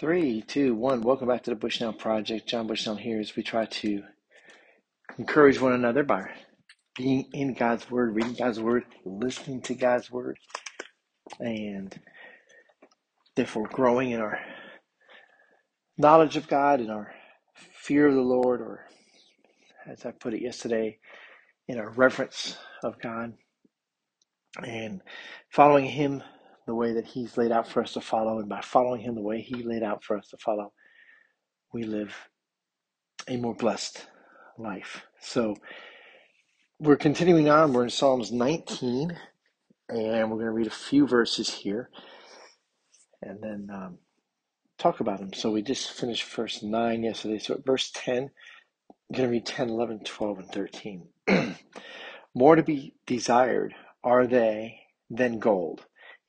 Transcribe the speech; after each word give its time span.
Three, 0.00 0.40
two, 0.40 0.74
one. 0.74 1.02
Welcome 1.02 1.28
back 1.28 1.42
to 1.42 1.50
the 1.50 1.56
Bushnell 1.56 1.92
Project. 1.92 2.48
John 2.48 2.66
Bushnell 2.66 2.96
here 2.96 3.20
as 3.20 3.36
we 3.36 3.42
try 3.42 3.66
to 3.66 4.02
encourage 5.18 5.60
one 5.60 5.74
another 5.74 6.04
by 6.04 6.30
being 6.96 7.28
in 7.34 7.52
God's 7.52 7.90
Word, 7.90 8.14
reading 8.14 8.32
God's 8.32 8.58
Word, 8.58 8.84
listening 9.04 9.60
to 9.60 9.74
God's 9.74 10.10
Word, 10.10 10.38
and 11.38 11.94
therefore 13.36 13.68
growing 13.70 14.12
in 14.12 14.22
our 14.22 14.40
knowledge 15.98 16.38
of 16.38 16.48
God 16.48 16.80
and 16.80 16.90
our 16.90 17.12
fear 17.74 18.06
of 18.06 18.14
the 18.14 18.22
Lord, 18.22 18.62
or 18.62 18.86
as 19.86 20.06
I 20.06 20.12
put 20.12 20.32
it 20.32 20.40
yesterday, 20.40 20.98
in 21.68 21.78
our 21.78 21.90
reverence 21.90 22.56
of 22.82 22.98
God 23.02 23.34
and 24.66 25.02
following 25.50 25.84
Him 25.84 26.22
the 26.70 26.74
way 26.76 26.92
that 26.92 27.04
He's 27.04 27.36
laid 27.36 27.50
out 27.50 27.66
for 27.66 27.82
us 27.82 27.94
to 27.94 28.00
follow. 28.00 28.38
And 28.38 28.48
by 28.48 28.60
following 28.60 29.00
Him 29.00 29.16
the 29.16 29.20
way 29.22 29.40
He 29.40 29.64
laid 29.64 29.82
out 29.82 30.04
for 30.04 30.16
us 30.16 30.28
to 30.28 30.36
follow, 30.36 30.72
we 31.72 31.82
live 31.82 32.14
a 33.26 33.36
more 33.36 33.56
blessed 33.56 34.06
life. 34.56 35.02
So 35.20 35.56
we're 36.78 36.94
continuing 36.94 37.48
on. 37.48 37.72
We're 37.72 37.82
in 37.82 37.90
Psalms 37.90 38.30
19, 38.30 39.18
and 39.88 40.30
we're 40.30 40.36
going 40.36 40.46
to 40.46 40.52
read 40.52 40.68
a 40.68 40.70
few 40.70 41.08
verses 41.08 41.50
here 41.50 41.90
and 43.20 43.42
then 43.42 43.68
um, 43.72 43.98
talk 44.78 45.00
about 45.00 45.18
them. 45.18 45.32
So 45.32 45.50
we 45.50 45.62
just 45.62 45.90
finished 45.90 46.22
verse 46.22 46.62
9 46.62 47.02
yesterday. 47.02 47.40
So 47.40 47.54
at 47.54 47.66
verse 47.66 47.90
10, 47.92 48.16
I'm 48.16 49.16
going 49.16 49.28
to 49.28 49.32
read 49.32 49.44
10, 49.44 49.70
11, 49.70 50.04
12, 50.04 50.38
and 50.38 50.52
13. 50.52 51.08
More 52.36 52.54
to 52.54 52.62
be 52.62 52.94
desired 53.06 53.74
are 54.04 54.28
they 54.28 54.82
than 55.10 55.40
gold 55.40 55.84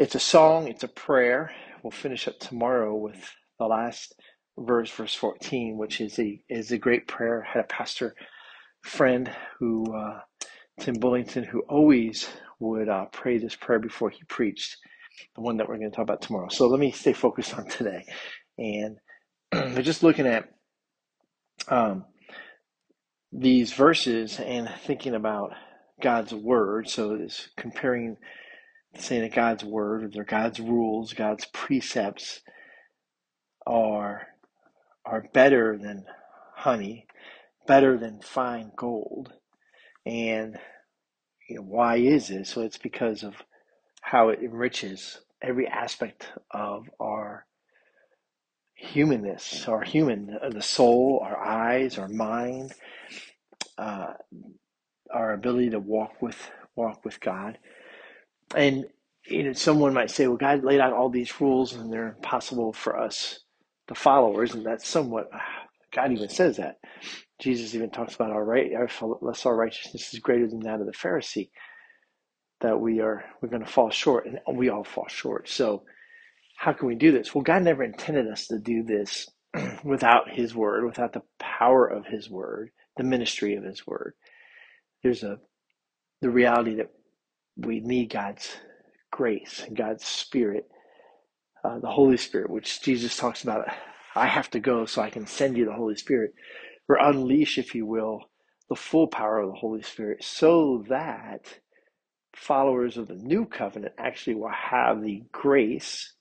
It's 0.00 0.14
a 0.14 0.18
song, 0.18 0.66
it's 0.66 0.82
a 0.82 0.88
prayer. 0.88 1.52
We'll 1.82 1.90
finish 1.90 2.26
up 2.26 2.38
tomorrow 2.38 2.96
with 2.96 3.34
the 3.58 3.66
last 3.66 4.14
verse, 4.58 4.90
verse 4.90 5.14
14, 5.14 5.76
which 5.76 6.00
is 6.00 6.18
a 6.18 6.42
is 6.48 6.72
a 6.72 6.78
great 6.78 7.06
prayer. 7.06 7.44
I 7.46 7.52
had 7.52 7.64
a 7.64 7.68
pastor 7.68 8.14
friend 8.82 9.30
who 9.58 9.84
uh, 9.94 10.20
Tim 10.80 10.94
Bullington 10.96 11.44
who 11.44 11.60
always 11.68 12.30
would 12.60 12.88
uh, 12.88 13.08
pray 13.12 13.36
this 13.36 13.54
prayer 13.54 13.78
before 13.78 14.08
he 14.08 14.24
preached, 14.24 14.78
the 15.34 15.42
one 15.42 15.58
that 15.58 15.68
we're 15.68 15.76
going 15.76 15.90
to 15.90 15.94
talk 15.94 16.04
about 16.04 16.22
tomorrow. 16.22 16.48
So 16.48 16.66
let 16.66 16.80
me 16.80 16.92
stay 16.92 17.12
focused 17.12 17.54
on 17.58 17.68
today, 17.68 18.06
and 18.56 18.96
we're 19.52 19.82
just 19.82 20.02
looking 20.02 20.26
at 20.26 20.48
um, 21.68 22.06
these 23.32 23.74
verses 23.74 24.40
and 24.40 24.66
thinking 24.86 25.14
about 25.14 25.52
God's 26.00 26.32
word. 26.32 26.88
So 26.88 27.16
it's 27.16 27.50
comparing 27.58 28.16
saying 28.96 29.22
that 29.22 29.34
God's 29.34 29.64
word 29.64 30.16
or 30.16 30.24
God's 30.24 30.60
rules, 30.60 31.12
God's 31.12 31.46
precepts 31.46 32.40
are 33.66 34.26
are 35.04 35.24
better 35.32 35.78
than 35.78 36.04
honey, 36.54 37.06
better 37.66 37.96
than 37.96 38.20
fine 38.20 38.72
gold. 38.76 39.32
And 40.04 40.58
you 41.48 41.56
know, 41.56 41.62
why 41.62 41.96
is 41.96 42.28
this? 42.28 42.50
So 42.50 42.62
it's 42.62 42.78
because 42.78 43.22
of 43.22 43.34
how 44.02 44.28
it 44.28 44.40
enriches 44.40 45.20
every 45.42 45.66
aspect 45.66 46.32
of 46.50 46.88
our 46.98 47.46
humanness, 48.74 49.66
our 49.68 49.82
human, 49.82 50.38
the 50.50 50.62
soul, 50.62 51.20
our 51.22 51.38
eyes, 51.38 51.98
our 51.98 52.08
mind, 52.08 52.72
uh, 53.78 54.14
our 55.12 55.32
ability 55.32 55.70
to 55.70 55.78
walk 55.78 56.20
with 56.22 56.50
walk 56.76 57.04
with 57.04 57.20
God. 57.20 57.58
And 58.54 58.86
you 59.26 59.44
know, 59.44 59.52
someone 59.52 59.94
might 59.94 60.10
say, 60.10 60.26
"Well, 60.26 60.36
God 60.36 60.64
laid 60.64 60.80
out 60.80 60.92
all 60.92 61.08
these 61.10 61.40
rules, 61.40 61.72
and 61.74 61.92
they're 61.92 62.08
impossible 62.16 62.72
for 62.72 62.98
us 62.98 63.40
to 63.88 63.94
follow." 63.94 64.40
Isn't 64.42 64.64
that 64.64 64.82
somewhat? 64.82 65.30
God 65.92 66.12
even 66.12 66.28
says 66.28 66.56
that. 66.58 66.78
Jesus 67.40 67.74
even 67.74 67.90
talks 67.90 68.14
about 68.14 68.30
our 68.30 68.44
right, 68.44 68.70
our, 68.74 68.88
less 69.20 69.46
our 69.46 69.56
righteousness 69.56 70.12
is 70.12 70.20
greater 70.20 70.46
than 70.46 70.60
that 70.60 70.80
of 70.80 70.86
the 70.86 70.92
Pharisee. 70.92 71.50
That 72.60 72.78
we 72.78 73.00
are, 73.00 73.24
we're 73.40 73.48
going 73.48 73.64
to 73.64 73.70
fall 73.70 73.90
short, 73.90 74.26
and 74.26 74.38
we 74.56 74.68
all 74.68 74.84
fall 74.84 75.08
short. 75.08 75.48
So, 75.48 75.82
how 76.58 76.74
can 76.74 76.86
we 76.86 76.94
do 76.94 77.10
this? 77.10 77.34
Well, 77.34 77.42
God 77.42 77.62
never 77.62 77.82
intended 77.82 78.28
us 78.28 78.46
to 78.48 78.58
do 78.58 78.82
this 78.82 79.26
without 79.84 80.30
His 80.30 80.54
Word, 80.54 80.84
without 80.84 81.14
the 81.14 81.22
power 81.38 81.86
of 81.86 82.04
His 82.06 82.28
Word, 82.28 82.70
the 82.96 83.04
ministry 83.04 83.56
of 83.56 83.64
His 83.64 83.86
Word. 83.86 84.14
There's 85.02 85.22
a 85.22 85.38
the 86.20 86.30
reality 86.30 86.76
that 86.76 86.90
we 87.66 87.80
need 87.80 88.10
God's 88.10 88.56
grace 89.10 89.62
and 89.66 89.76
God's 89.76 90.04
Spirit, 90.04 90.68
uh, 91.64 91.78
the 91.78 91.90
Holy 91.90 92.16
Spirit, 92.16 92.50
which 92.50 92.82
Jesus 92.82 93.16
talks 93.16 93.42
about. 93.42 93.66
I 94.14 94.26
have 94.26 94.50
to 94.50 94.60
go 94.60 94.86
so 94.86 95.02
I 95.02 95.10
can 95.10 95.26
send 95.26 95.56
you 95.56 95.66
the 95.66 95.72
Holy 95.72 95.96
Spirit, 95.96 96.34
or 96.88 96.96
unleash, 96.96 97.58
if 97.58 97.74
you 97.74 97.86
will, 97.86 98.22
the 98.68 98.76
full 98.76 99.08
power 99.08 99.40
of 99.40 99.50
the 99.50 99.58
Holy 99.58 99.82
Spirit, 99.82 100.24
so 100.24 100.84
that 100.88 101.60
followers 102.34 102.96
of 102.96 103.08
the 103.08 103.14
new 103.14 103.46
covenant 103.46 103.94
actually 103.98 104.34
will 104.36 104.52
have 104.52 105.02
the 105.02 105.22
grace 105.32 106.14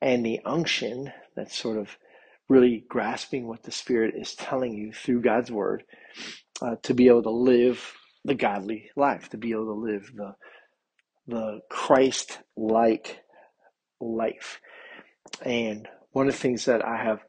and 0.00 0.24
the 0.24 0.40
unction 0.44 1.12
that's 1.36 1.56
sort 1.56 1.78
of 1.78 1.96
really 2.48 2.84
grasping 2.88 3.46
what 3.46 3.62
the 3.62 3.70
Spirit 3.72 4.14
is 4.16 4.34
telling 4.34 4.74
you 4.74 4.92
through 4.92 5.22
God's 5.22 5.50
Word 5.50 5.84
uh, 6.62 6.76
to 6.82 6.94
be 6.94 7.08
able 7.08 7.22
to 7.22 7.30
live 7.30 7.94
the 8.24 8.34
godly 8.34 8.90
life, 8.96 9.28
to 9.30 9.38
be 9.38 9.52
able 9.52 9.66
to 9.66 9.72
live 9.72 10.12
the 10.14 10.34
the 11.26 11.60
Christ 11.70 12.38
like 12.56 13.20
life. 14.00 14.60
And 15.42 15.88
one 16.12 16.26
of 16.26 16.34
the 16.34 16.38
things 16.38 16.64
that 16.64 16.84
I 16.84 16.96
have 17.02 17.20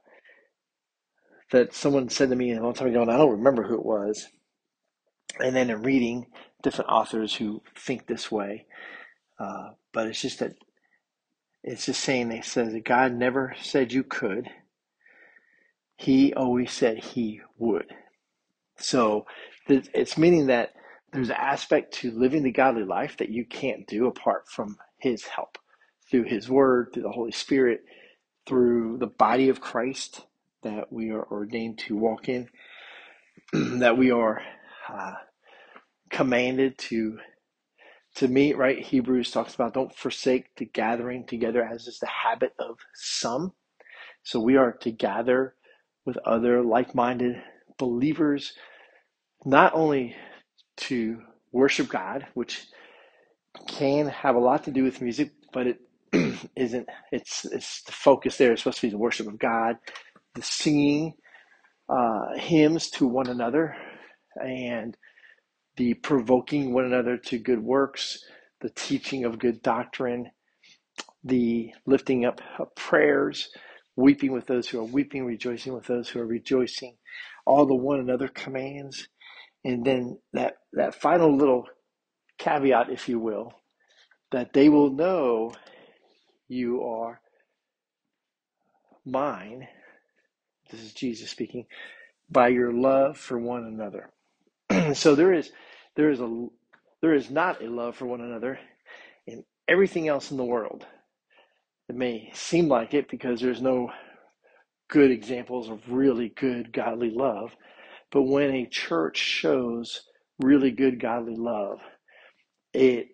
that 1.51 1.73
someone 1.73 2.09
said 2.09 2.29
to 2.29 2.35
me 2.35 2.53
a 2.53 2.61
long 2.61 2.73
time 2.73 2.87
ago, 2.87 3.01
and 3.01 3.11
I 3.11 3.17
don't 3.17 3.31
remember 3.31 3.63
who 3.63 3.75
it 3.75 3.85
was, 3.85 4.27
and 5.39 5.55
then 5.55 5.69
in 5.69 5.83
reading 5.83 6.27
different 6.63 6.89
authors 6.89 7.35
who 7.35 7.61
think 7.77 8.07
this 8.07 8.31
way, 8.31 8.65
uh, 9.39 9.71
but 9.91 10.07
it's 10.07 10.21
just 10.21 10.39
that 10.39 10.53
it's 11.63 11.85
just 11.85 12.01
saying 12.01 12.29
they 12.29 12.41
said 12.41 12.71
that 12.71 12.85
God 12.85 13.13
never 13.13 13.53
said 13.61 13.93
you 13.93 14.03
could. 14.03 14.49
He 15.95 16.33
always 16.33 16.71
said 16.71 16.97
he 16.97 17.41
would. 17.57 17.93
So 18.77 19.25
it's 19.67 20.17
meaning 20.17 20.47
that 20.47 20.73
there's 21.11 21.29
an 21.29 21.35
aspect 21.37 21.93
to 21.95 22.11
living 22.11 22.43
the 22.43 22.51
godly 22.51 22.83
life 22.83 23.17
that 23.17 23.29
you 23.29 23.45
can't 23.45 23.87
do 23.87 24.07
apart 24.07 24.47
from 24.47 24.77
His 24.97 25.25
help 25.25 25.57
through 26.09 26.23
His 26.23 26.49
Word, 26.49 26.91
through 26.93 27.03
the 27.03 27.11
Holy 27.11 27.31
Spirit, 27.31 27.83
through 28.45 28.97
the 28.97 29.07
body 29.07 29.49
of 29.49 29.61
Christ 29.61 30.25
that 30.63 30.91
we 30.91 31.09
are 31.11 31.23
ordained 31.23 31.79
to 31.79 31.97
walk 31.97 32.29
in, 32.29 32.49
that 33.53 33.97
we 33.97 34.11
are 34.11 34.41
uh, 34.89 35.15
commanded 36.09 36.77
to 36.77 37.19
to 38.15 38.27
meet. 38.27 38.57
Right? 38.57 38.79
Hebrews 38.79 39.31
talks 39.31 39.55
about 39.55 39.73
don't 39.73 39.95
forsake 39.95 40.55
the 40.55 40.65
gathering 40.65 41.25
together, 41.25 41.63
as 41.63 41.87
is 41.87 41.99
the 41.99 42.07
habit 42.07 42.53
of 42.57 42.77
some. 42.93 43.53
So 44.23 44.39
we 44.39 44.55
are 44.55 44.73
to 44.81 44.91
gather 44.91 45.55
with 46.05 46.17
other 46.19 46.61
like-minded 46.61 47.41
believers, 47.77 48.53
not 49.45 49.73
only 49.73 50.15
to 50.81 51.21
worship 51.53 51.89
God, 51.89 52.27
which 52.35 52.65
can 53.67 54.07
have 54.07 54.35
a 54.35 54.39
lot 54.39 54.65
to 54.65 54.71
do 54.71 54.83
with 54.83 55.01
music, 55.01 55.31
but 55.53 55.67
it 55.67 55.79
isn't. 56.55 56.87
It's 57.11 57.45
it's 57.45 57.83
the 57.83 57.93
focus 57.93 58.37
there. 58.37 58.53
It's 58.53 58.63
supposed 58.63 58.79
to 58.81 58.87
be 58.87 58.91
the 58.91 58.97
worship 58.97 59.27
of 59.27 59.39
God, 59.39 59.77
the 60.35 60.41
singing 60.43 61.15
uh, 61.89 62.35
hymns 62.37 62.89
to 62.91 63.07
one 63.07 63.27
another, 63.27 63.75
and 64.41 64.97
the 65.77 65.95
provoking 65.95 66.73
one 66.73 66.85
another 66.85 67.17
to 67.17 67.39
good 67.39 67.59
works, 67.63 68.23
the 68.61 68.69
teaching 68.71 69.25
of 69.25 69.39
good 69.39 69.61
doctrine, 69.63 70.31
the 71.23 71.73
lifting 71.87 72.25
up 72.25 72.41
of 72.59 72.75
prayers, 72.75 73.49
weeping 73.95 74.31
with 74.33 74.47
those 74.47 74.69
who 74.69 74.79
are 74.79 74.85
weeping, 74.85 75.25
rejoicing 75.25 75.73
with 75.73 75.87
those 75.87 76.09
who 76.09 76.19
are 76.19 76.27
rejoicing, 76.27 76.97
all 77.45 77.65
the 77.65 77.75
one 77.75 77.99
another 77.99 78.29
commands 78.29 79.07
and 79.65 79.85
then 79.85 80.19
that, 80.33 80.55
that 80.73 80.95
final 80.95 81.35
little 81.35 81.65
caveat, 82.39 82.89
if 82.89 83.09
you 83.09 83.19
will, 83.19 83.53
that 84.31 84.53
they 84.53 84.69
will 84.69 84.91
know 84.91 85.53
you 86.47 86.83
are 86.83 87.21
mine, 89.05 89.67
this 90.71 90.81
is 90.81 90.93
Jesus 90.93 91.29
speaking, 91.29 91.65
by 92.29 92.49
your 92.49 92.71
love 92.73 93.17
for 93.17 93.37
one 93.39 93.65
another. 93.65 94.09
so 94.93 95.15
there 95.15 95.33
is 95.33 95.51
there 95.95 96.09
is 96.09 96.19
a 96.21 96.47
there 97.01 97.13
is 97.13 97.29
not 97.29 97.61
a 97.61 97.67
love 97.67 97.95
for 97.95 98.05
one 98.05 98.21
another 98.21 98.59
in 99.27 99.43
everything 99.67 100.07
else 100.07 100.31
in 100.31 100.37
the 100.37 100.45
world. 100.45 100.85
It 101.89 101.95
may 101.95 102.31
seem 102.33 102.67
like 102.67 102.93
it 102.93 103.09
because 103.09 103.41
there's 103.41 103.61
no 103.61 103.91
good 104.89 105.11
examples 105.11 105.69
of 105.69 105.81
really 105.89 106.29
good 106.29 106.73
godly 106.73 107.11
love, 107.11 107.55
but 108.11 108.23
when 108.23 108.51
a 108.51 108.65
church 108.67 109.17
shows 109.17 110.03
really 110.39 110.71
good 110.71 110.99
godly 110.99 111.35
love, 111.35 111.79
it 112.73 113.09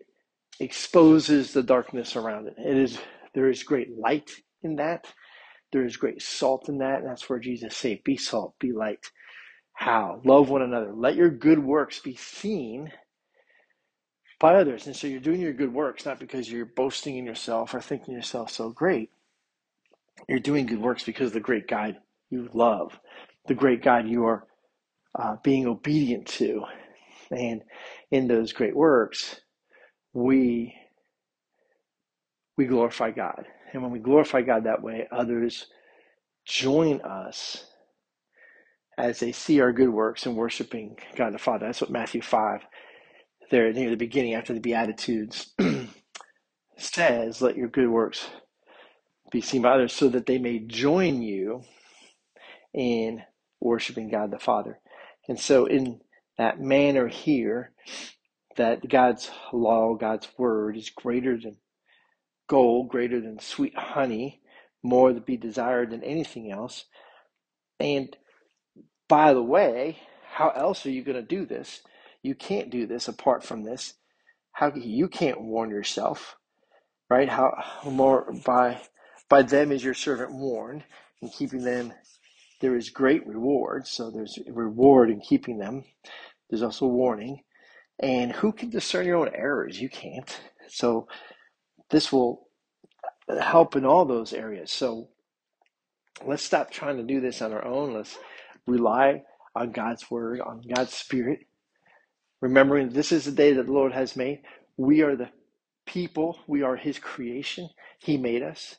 exposes 0.60 1.54
the 1.54 1.64
darkness 1.64 2.16
around 2.16 2.48
it. 2.48 2.56
It 2.58 2.78
is 2.78 3.00
there 3.34 3.50
is 3.50 3.64
great 3.64 3.98
light 3.98 4.32
in 4.64 4.78
that. 4.78 5.06
There 5.72 5.86
is 5.86 5.98
great 5.98 6.22
salt 6.22 6.70
in 6.70 6.80
that, 6.80 7.00
and 7.00 7.08
that's 7.08 7.30
where 7.30 7.40
Jesus 7.40 7.76
said, 7.76 8.04
"Be 8.04 8.18
salt, 8.18 8.56
be 8.60 8.72
light." 8.72 9.12
How? 9.74 10.22
Love 10.26 10.50
one 10.50 10.64
another. 10.64 10.92
Let 10.94 11.16
your 11.16 11.30
good 11.30 11.60
works 11.60 12.00
be 12.00 12.16
seen 12.16 12.92
by 14.40 14.56
others. 14.56 14.88
And 14.88 14.96
so 14.96 15.08
you're 15.08 15.20
doing 15.20 15.42
your 15.42 15.54
good 15.54 15.74
works 15.74 16.06
not 16.06 16.20
because 16.20 16.52
you're 16.52 16.66
boasting 16.66 17.18
in 17.18 17.26
yourself 17.26 17.74
or 17.74 17.82
thinking 17.82 18.14
yourself 18.14 18.52
so 18.52 18.70
great. 18.70 19.12
You're 20.28 20.40
doing 20.40 20.66
good 20.66 20.82
works 20.82 21.04
because 21.04 21.32
the 21.32 21.40
great 21.40 21.68
God 21.68 21.98
you 22.30 22.50
love, 22.54 23.00
the 23.48 23.56
great 23.56 23.84
God 23.84 24.08
you 24.08 24.26
are 24.26 24.48
uh, 25.18 25.38
being 25.44 25.68
obedient 25.68 26.28
to. 26.28 26.64
And 27.31 27.64
in 28.12 28.28
those 28.28 28.54
great 28.54 28.75
works, 28.75 29.42
we 30.14 30.75
we 32.58 32.66
glorify 32.66 33.12
God. 33.12 33.46
And 33.74 33.84
when 33.84 33.92
we 33.92 34.00
glorify 34.00 34.42
God 34.42 34.66
that 34.66 34.84
way, 34.84 35.08
others 35.12 35.68
join 36.46 37.02
us 37.02 37.66
as 38.98 39.19
they 39.19 39.31
see 39.31 39.62
our 39.62 39.74
good 39.74 39.90
works 39.90 40.25
and 40.25 40.36
worshiping 40.36 40.98
God 41.16 41.34
the 41.34 41.40
Father. 41.40 41.68
That's 41.68 41.81
what 41.81 41.92
Matthew 41.92 42.22
5, 42.22 42.62
there 43.52 43.72
near 43.74 43.90
the 43.92 43.98
beginning 43.98 44.36
after 44.36 44.54
the 44.54 44.60
Beatitudes, 44.60 45.54
says, 46.78 47.42
Let 47.42 47.58
your 47.58 47.69
good 47.69 47.90
works 47.90 48.28
be 49.31 49.42
seen 49.42 49.64
by 49.64 49.72
others 49.72 49.94
so 49.94 50.10
that 50.10 50.25
they 50.25 50.38
may 50.40 50.60
join 50.60 51.22
you 51.22 51.64
in 52.74 53.24
worshiping 53.62 54.10
God 54.10 54.31
the 54.31 54.40
Father. 54.40 54.80
And 55.28 55.40
so, 55.40 55.66
in 55.66 56.02
that 56.38 56.60
manner 56.60 57.08
here, 57.08 57.72
that 58.56 58.88
God's 58.88 59.30
law, 59.54 59.96
God's 59.96 60.28
word 60.38 60.78
is 60.78 60.90
greater 60.90 61.38
than 61.38 61.58
gold, 62.48 62.90
greater 62.90 63.20
than 63.20 63.40
sweet 63.40 63.78
honey, 63.78 64.42
more 64.84 65.14
to 65.14 65.20
be 65.20 65.38
desired 65.38 65.92
than 65.92 66.04
anything 66.04 66.52
else. 66.52 66.86
And 67.80 68.16
by 69.08 69.34
the 69.34 69.44
way, 69.44 70.00
how 70.34 70.50
else 70.50 70.86
are 70.86 70.92
you 70.92 71.04
going 71.04 71.16
to 71.16 71.22
do 71.22 71.46
this? 71.46 71.82
You 72.22 72.36
can't 72.36 72.70
do 72.70 72.86
this 72.86 73.08
apart 73.08 73.44
from 73.44 73.64
this. 73.64 73.94
How 74.52 74.74
you 74.74 75.08
can't 75.08 75.42
warn 75.42 75.70
yourself, 75.70 76.36
right? 77.10 77.30
How 77.30 77.64
more 77.86 78.34
by 78.44 78.82
by 79.30 79.44
them 79.44 79.72
is 79.72 79.84
your 79.84 79.94
servant 79.94 80.32
warned, 80.34 80.84
and 81.22 81.32
keeping 81.32 81.64
them 81.64 81.94
there 82.59 82.75
is 82.75 82.89
great 82.89 83.25
reward. 83.27 83.88
So 83.88 84.09
there's 84.12 84.38
reward 84.48 85.09
in 85.09 85.21
keeping 85.21 85.57
them. 85.57 85.83
There's 86.50 86.63
also 86.63 86.88
warning. 86.88 87.42
And 88.00 88.31
who 88.31 88.51
can 88.51 88.69
discern 88.69 89.06
your 89.06 89.18
own 89.18 89.31
errors? 89.33 89.80
You 89.80 89.89
can't. 89.89 90.39
So 90.68 91.07
this 91.89 92.12
will 92.12 92.48
help 93.27 93.75
in 93.75 93.86
all 93.86 94.06
those 94.06 94.33
areas. 94.33 94.71
So 94.71 95.09
let's 96.25 96.44
stop 96.44 96.71
trying 96.71 96.98
to 96.98 97.04
do 97.04 97.19
this 97.19 97.42
on 97.42 97.54
our 97.54 97.65
own. 97.65 97.94
Let's 97.94 98.18
rely 98.65 99.24
on 99.56 99.71
God's 99.71 100.09
word, 100.09 100.42
on 100.42 100.62
God's 100.74 100.94
spirit, 100.94 101.39
remembering 102.42 102.89
this 102.89 103.12
is 103.12 103.25
the 103.25 103.31
day 103.31 103.54
that 103.54 103.65
the 103.65 103.71
Lord 103.71 103.94
has 103.94 104.15
made. 104.15 104.42
We 104.77 105.01
are 105.01 105.15
the 105.15 105.30
people, 105.86 106.38
we 106.48 106.62
are 106.62 106.75
his 106.75 107.00
creation. 107.00 107.69
He 108.00 108.18
made 108.18 108.44
us. 108.44 108.75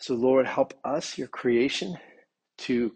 So, 0.00 0.14
Lord, 0.14 0.46
help 0.46 0.74
us, 0.84 1.16
your 1.16 1.28
creation, 1.28 1.96
to 2.66 2.92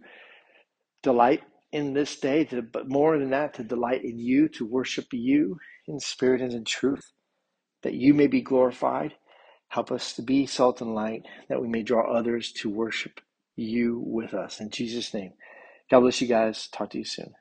delight 1.03 1.43
in 1.73 1.95
this 1.95 2.19
day, 2.19 2.45
to, 2.47 2.63
but 2.63 2.89
more 2.89 3.19
than 3.19 3.31
that, 3.31 3.55
to 3.55 3.65
delight 3.65 4.05
in 4.05 4.19
you, 4.19 4.49
to 4.51 4.67
worship 4.67 5.07
you 5.13 5.59
in 5.89 6.01
spirit 6.01 6.43
and 6.43 6.53
in 6.53 6.65
truth, 6.65 7.13
that 7.83 7.95
you 7.95 8.15
may 8.15 8.27
be 8.27 8.43
glorified. 8.43 9.15
Help 9.69 9.93
us 9.93 10.15
to 10.15 10.23
be 10.23 10.47
salt 10.47 10.81
and 10.81 10.95
light, 10.95 11.23
that 11.49 11.61
we 11.61 11.69
may 11.69 11.83
draw 11.83 12.13
others 12.13 12.53
to 12.53 12.71
worship 12.71 13.21
you 13.57 14.03
with 14.07 14.35
us. 14.35 14.61
In 14.61 14.71
Jesus' 14.71 15.15
name. 15.15 15.33
God 15.91 16.01
bless 16.01 16.21
you 16.21 16.29
guys. 16.29 16.69
Talk 16.69 16.91
to 16.91 16.99
you 16.99 17.05
soon. 17.05 17.35